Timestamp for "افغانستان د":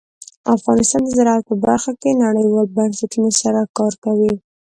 0.55-1.09